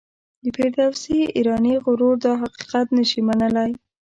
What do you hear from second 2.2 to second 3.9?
دا حقیقت نه شي منلای.